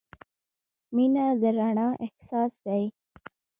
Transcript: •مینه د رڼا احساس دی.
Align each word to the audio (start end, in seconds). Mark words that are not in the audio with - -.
•مینه 0.95 1.25
د 1.41 1.43
رڼا 1.57 1.87
احساس 2.05 2.53
دی. 2.65 2.83